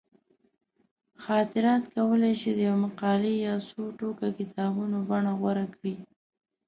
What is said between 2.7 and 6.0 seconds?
مقالې یا څو ټوکه کتابونو بڼه غوره کړي.